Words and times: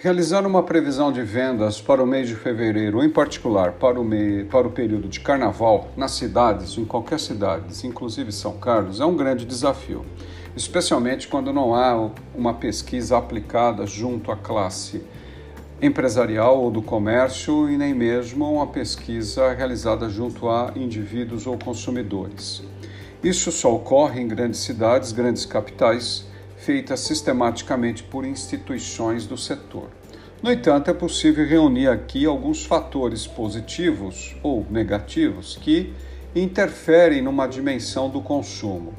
Realizar 0.00 0.46
uma 0.46 0.62
previsão 0.62 1.10
de 1.10 1.22
vendas 1.22 1.80
para 1.80 2.00
o 2.00 2.06
mês 2.06 2.28
de 2.28 2.36
fevereiro, 2.36 3.02
em 3.02 3.10
particular 3.10 3.72
para 3.72 4.00
o, 4.00 4.08
para 4.48 4.68
o 4.68 4.70
período 4.70 5.08
de 5.08 5.18
carnaval, 5.18 5.88
nas 5.96 6.12
cidades, 6.12 6.78
em 6.78 6.84
qualquer 6.84 7.18
cidade, 7.18 7.84
inclusive 7.84 8.30
São 8.30 8.58
Carlos, 8.58 9.00
é 9.00 9.04
um 9.04 9.16
grande 9.16 9.44
desafio, 9.44 10.06
especialmente 10.54 11.26
quando 11.26 11.52
não 11.52 11.74
há 11.74 12.12
uma 12.32 12.54
pesquisa 12.54 13.18
aplicada 13.18 13.88
junto 13.88 14.30
à 14.30 14.36
classe 14.36 15.02
empresarial 15.82 16.62
ou 16.62 16.70
do 16.70 16.80
comércio 16.80 17.68
e 17.68 17.76
nem 17.76 17.92
mesmo 17.92 18.48
uma 18.52 18.68
pesquisa 18.68 19.52
realizada 19.52 20.08
junto 20.08 20.48
a 20.48 20.70
indivíduos 20.76 21.44
ou 21.44 21.58
consumidores. 21.58 22.62
Isso 23.20 23.50
só 23.50 23.74
ocorre 23.74 24.20
em 24.20 24.28
grandes 24.28 24.60
cidades, 24.60 25.10
grandes 25.10 25.44
capitais 25.44 26.27
feita 26.58 26.96
sistematicamente 26.96 28.02
por 28.02 28.24
instituições 28.24 29.26
do 29.26 29.38
setor. 29.38 29.88
No 30.42 30.52
entanto, 30.52 30.90
é 30.90 30.94
possível 30.94 31.46
reunir 31.46 31.88
aqui 31.88 32.26
alguns 32.26 32.64
fatores 32.64 33.26
positivos 33.26 34.36
ou 34.42 34.66
negativos 34.70 35.56
que 35.56 35.92
interferem 36.34 37.22
numa 37.22 37.46
dimensão 37.46 38.10
do 38.10 38.20
consumo. 38.20 38.92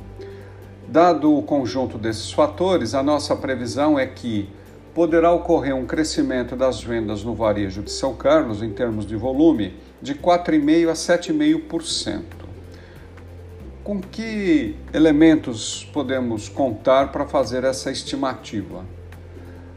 Dado 0.87 1.37
o 1.37 1.43
conjunto 1.43 1.97
desses 1.97 2.31
fatores, 2.31 2.95
a 2.95 3.03
nossa 3.03 3.35
previsão 3.35 3.99
é 3.99 4.07
que 4.07 4.49
poderá 4.93 5.31
ocorrer 5.31 5.75
um 5.75 5.85
crescimento 5.85 6.55
das 6.55 6.83
vendas 6.83 7.23
no 7.23 7.35
varejo 7.35 7.83
de 7.83 7.91
São 7.91 8.15
Carlos, 8.15 8.63
em 8.63 8.71
termos 8.71 9.05
de 9.05 9.15
volume, 9.15 9.75
de 10.01 10.15
4,5% 10.15 10.89
a 10.89 10.93
7,5%. 10.93 12.48
Com 13.89 13.99
que 14.01 14.75
elementos 14.93 15.83
podemos 15.91 16.47
contar 16.47 17.11
para 17.11 17.25
fazer 17.25 17.63
essa 17.63 17.89
estimativa? 17.89 18.85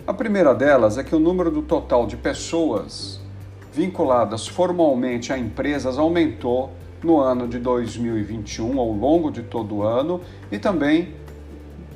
A 0.06 0.12
primeira 0.12 0.54
delas 0.54 0.98
é 0.98 1.02
que 1.02 1.16
o 1.16 1.18
número 1.18 1.50
do 1.50 1.62
total 1.62 2.06
de 2.06 2.18
pessoas 2.18 3.18
vinculadas 3.72 4.46
formalmente 4.46 5.32
a 5.32 5.38
empresas 5.38 5.96
aumentou 5.96 6.74
no 7.02 7.20
ano 7.20 7.48
de 7.48 7.58
2021, 7.58 8.78
ao 8.78 8.92
longo 8.92 9.30
de 9.30 9.44
todo 9.44 9.76
o 9.76 9.82
ano, 9.82 10.20
e 10.50 10.58
também 10.58 11.14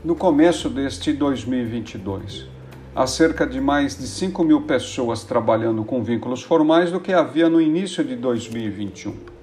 no 0.02 0.16
começo 0.16 0.70
deste 0.70 1.12
2022. 1.12 2.46
Há 2.94 3.06
cerca 3.06 3.46
de 3.46 3.60
mais 3.60 3.94
de 3.94 4.06
5 4.06 4.42
mil 4.42 4.62
pessoas 4.62 5.22
trabalhando 5.22 5.84
com 5.84 6.02
vínculos 6.02 6.42
formais 6.42 6.90
do 6.90 6.98
que 6.98 7.12
havia 7.12 7.50
no 7.50 7.60
início 7.60 8.02
de 8.02 8.16
2021. 8.16 9.35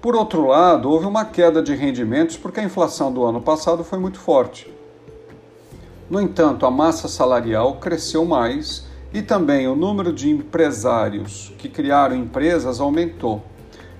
Por 0.00 0.14
outro 0.14 0.46
lado, 0.46 0.88
houve 0.88 1.06
uma 1.06 1.24
queda 1.24 1.60
de 1.60 1.74
rendimentos 1.74 2.36
porque 2.36 2.60
a 2.60 2.64
inflação 2.64 3.12
do 3.12 3.24
ano 3.24 3.40
passado 3.40 3.82
foi 3.82 3.98
muito 3.98 4.20
forte. 4.20 4.72
No 6.08 6.20
entanto, 6.20 6.64
a 6.64 6.70
massa 6.70 7.08
salarial 7.08 7.76
cresceu 7.76 8.24
mais 8.24 8.86
e 9.12 9.22
também 9.22 9.66
o 9.66 9.74
número 9.74 10.12
de 10.12 10.30
empresários 10.30 11.52
que 11.58 11.68
criaram 11.68 12.14
empresas 12.14 12.80
aumentou. 12.80 13.42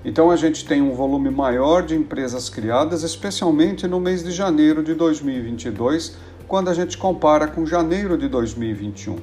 Então 0.05 0.31
a 0.31 0.37
gente 0.37 0.65
tem 0.65 0.81
um 0.81 0.93
volume 0.93 1.29
maior 1.29 1.83
de 1.83 1.95
empresas 1.95 2.47
criadas, 2.47 3.03
especialmente 3.03 3.85
no 3.85 3.99
mês 3.99 4.23
de 4.23 4.31
janeiro 4.31 4.81
de 4.81 4.93
2022, 4.93 6.15
quando 6.47 6.69
a 6.69 6.73
gente 6.73 6.97
compara 6.97 7.45
com 7.45 7.65
janeiro 7.65 8.17
de 8.17 8.29
2021. 8.29 9.17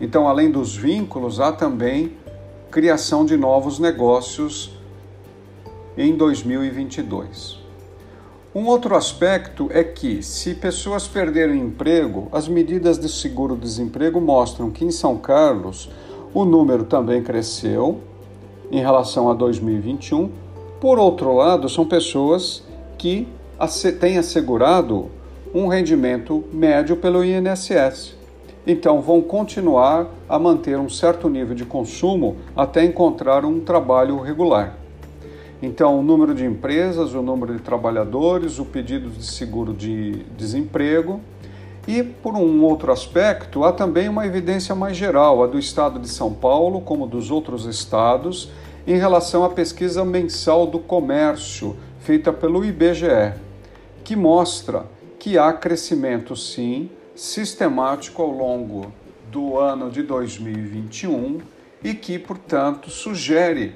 Então, 0.00 0.26
além 0.26 0.50
dos 0.50 0.74
vínculos, 0.74 1.38
há 1.38 1.52
também 1.52 2.16
criação 2.68 3.24
de 3.24 3.36
novos 3.36 3.78
negócios 3.78 4.79
em 6.00 6.16
2022. 6.16 7.58
Um 8.54 8.66
outro 8.66 8.96
aspecto 8.96 9.68
é 9.70 9.84
que, 9.84 10.22
se 10.22 10.54
pessoas 10.54 11.06
perderem 11.06 11.60
emprego, 11.60 12.26
as 12.32 12.48
medidas 12.48 12.98
de 12.98 13.06
seguro-desemprego 13.06 14.18
mostram 14.18 14.70
que 14.70 14.82
em 14.82 14.90
São 14.90 15.18
Carlos 15.18 15.90
o 16.32 16.46
número 16.46 16.84
também 16.84 17.22
cresceu 17.22 18.00
em 18.72 18.80
relação 18.80 19.30
a 19.30 19.34
2021. 19.34 20.30
Por 20.80 20.98
outro 20.98 21.34
lado, 21.34 21.68
são 21.68 21.84
pessoas 21.84 22.64
que 22.96 23.28
têm 24.00 24.16
assegurado 24.16 25.10
um 25.54 25.66
rendimento 25.66 26.42
médio 26.50 26.96
pelo 26.96 27.22
INSS. 27.22 28.16
Então, 28.66 29.02
vão 29.02 29.20
continuar 29.20 30.08
a 30.26 30.38
manter 30.38 30.78
um 30.78 30.88
certo 30.88 31.28
nível 31.28 31.54
de 31.54 31.66
consumo 31.66 32.36
até 32.56 32.82
encontrar 32.86 33.44
um 33.44 33.60
trabalho 33.60 34.18
regular. 34.18 34.80
Então, 35.62 35.98
o 35.98 36.02
número 36.02 36.34
de 36.34 36.44
empresas, 36.44 37.12
o 37.12 37.20
número 37.20 37.54
de 37.54 37.60
trabalhadores, 37.60 38.58
o 38.58 38.64
pedido 38.64 39.10
de 39.10 39.24
seguro 39.24 39.74
de 39.74 40.24
desemprego. 40.36 41.20
E, 41.86 42.02
por 42.02 42.34
um 42.34 42.62
outro 42.62 42.90
aspecto, 42.92 43.64
há 43.64 43.72
também 43.72 44.08
uma 44.08 44.26
evidência 44.26 44.74
mais 44.74 44.96
geral, 44.96 45.42
a 45.42 45.46
do 45.46 45.58
estado 45.58 45.98
de 45.98 46.08
São 46.08 46.32
Paulo, 46.32 46.80
como 46.80 47.06
dos 47.06 47.30
outros 47.30 47.66
estados, 47.66 48.50
em 48.86 48.96
relação 48.96 49.44
à 49.44 49.50
pesquisa 49.50 50.04
mensal 50.04 50.66
do 50.66 50.78
comércio, 50.78 51.76
feita 51.98 52.32
pelo 52.32 52.64
IBGE, 52.64 53.34
que 54.02 54.16
mostra 54.16 54.86
que 55.18 55.36
há 55.36 55.52
crescimento, 55.52 56.34
sim, 56.34 56.88
sistemático 57.14 58.22
ao 58.22 58.30
longo 58.30 58.92
do 59.30 59.58
ano 59.58 59.90
de 59.90 60.02
2021 60.02 61.38
e 61.84 61.92
que, 61.92 62.18
portanto, 62.18 62.88
sugere 62.88 63.74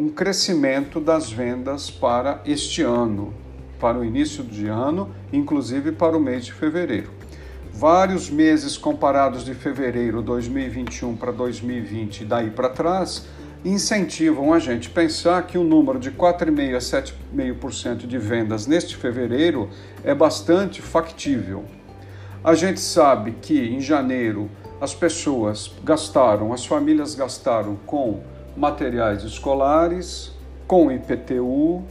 um 0.00 0.08
crescimento 0.08 0.98
das 0.98 1.30
vendas 1.30 1.90
para 1.90 2.40
este 2.46 2.80
ano, 2.80 3.34
para 3.78 3.98
o 3.98 4.04
início 4.04 4.42
de 4.42 4.66
ano, 4.66 5.14
inclusive 5.30 5.92
para 5.92 6.16
o 6.16 6.20
mês 6.20 6.46
de 6.46 6.54
fevereiro. 6.54 7.10
Vários 7.70 8.30
meses 8.30 8.78
comparados 8.78 9.44
de 9.44 9.52
fevereiro 9.52 10.22
2021 10.22 11.16
para 11.16 11.32
2020 11.32 12.22
e 12.22 12.24
daí 12.24 12.48
para 12.48 12.70
trás 12.70 13.26
incentivam 13.62 14.54
a 14.54 14.58
gente 14.58 14.88
a 14.88 14.90
pensar 14.90 15.46
que 15.46 15.58
o 15.58 15.62
número 15.62 15.98
de 15.98 16.10
4,5% 16.10 16.76
a 16.76 16.78
7,5% 17.36 18.06
de 18.06 18.16
vendas 18.16 18.66
neste 18.66 18.96
fevereiro 18.96 19.68
é 20.02 20.14
bastante 20.14 20.80
factível. 20.80 21.62
A 22.42 22.54
gente 22.54 22.80
sabe 22.80 23.32
que 23.32 23.68
em 23.68 23.82
janeiro 23.82 24.50
as 24.80 24.94
pessoas 24.94 25.70
gastaram, 25.84 26.54
as 26.54 26.64
famílias 26.64 27.14
gastaram 27.14 27.76
com 27.84 28.22
materiais 28.56 29.22
escolares, 29.22 30.32
com 30.66 30.90
IPTU, 30.90 31.82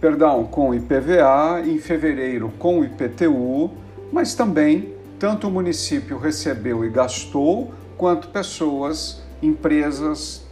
perdão, 0.00 0.44
com 0.44 0.74
IPVA, 0.74 1.62
em 1.66 1.78
fevereiro 1.78 2.52
com 2.58 2.84
IPTU, 2.84 3.70
mas 4.12 4.34
também 4.34 4.94
tanto 5.18 5.48
o 5.48 5.50
município 5.50 6.18
recebeu 6.18 6.84
e 6.84 6.88
gastou, 6.88 7.72
quanto 7.96 8.28
pessoas, 8.28 9.22
empresas, 9.42 10.46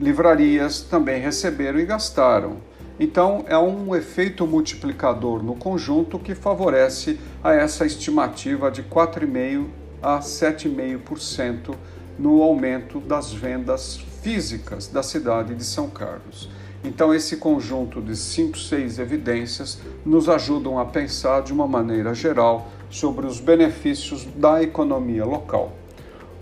livrarias 0.00 0.80
também 0.80 1.20
receberam 1.20 1.78
e 1.78 1.86
gastaram. 1.86 2.56
Então, 2.98 3.44
é 3.48 3.56
um 3.56 3.94
efeito 3.94 4.46
multiplicador 4.46 5.42
no 5.42 5.54
conjunto 5.54 6.18
que 6.18 6.34
favorece 6.34 7.18
a 7.42 7.52
essa 7.52 7.86
estimativa 7.86 8.70
de 8.70 8.82
4,5% 8.82 9.66
a 10.02 10.18
7,5% 10.18 11.76
no 12.18 12.42
aumento 12.42 12.98
das 12.98 13.32
vendas 13.32 14.00
físicas 14.22 14.86
da 14.86 15.02
cidade 15.02 15.54
de 15.54 15.64
São 15.64 15.90
Carlos. 15.90 16.48
Então, 16.84 17.12
esse 17.14 17.36
conjunto 17.36 18.00
de 18.00 18.16
cinco, 18.16 18.58
seis 18.58 18.98
evidências 18.98 19.78
nos 20.04 20.28
ajudam 20.28 20.78
a 20.78 20.84
pensar 20.84 21.42
de 21.42 21.52
uma 21.52 21.66
maneira 21.66 22.14
geral 22.14 22.68
sobre 22.88 23.26
os 23.26 23.40
benefícios 23.40 24.24
da 24.24 24.62
economia 24.62 25.24
local. 25.24 25.72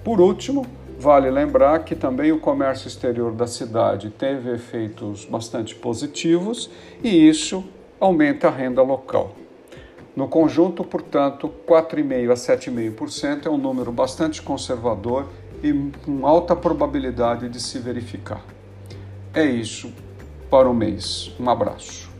Por 0.04 0.20
último, 0.20 0.66
vale 0.98 1.30
lembrar 1.30 1.84
que 1.84 1.94
também 1.94 2.32
o 2.32 2.40
comércio 2.40 2.88
exterior 2.88 3.32
da 3.32 3.46
cidade 3.46 4.10
teve 4.10 4.52
efeitos 4.54 5.24
bastante 5.24 5.74
positivos 5.74 6.70
e 7.02 7.28
isso 7.28 7.64
aumenta 7.98 8.48
a 8.48 8.50
renda 8.50 8.82
local. 8.82 9.34
No 10.16 10.26
conjunto, 10.26 10.82
portanto, 10.84 11.52
4,5% 11.66 12.30
a 12.30 12.34
7,5% 12.34 13.46
é 13.46 13.50
um 13.50 13.56
número 13.56 13.92
bastante 13.92 14.42
conservador 14.42 15.28
e 15.62 15.72
com 16.04 16.26
alta 16.26 16.56
probabilidade 16.56 17.48
de 17.48 17.60
se 17.60 17.78
verificar. 17.78 18.44
É 19.34 19.44
isso 19.44 19.92
para 20.50 20.68
o 20.68 20.74
mês. 20.74 21.32
Um 21.38 21.48
abraço. 21.48 22.10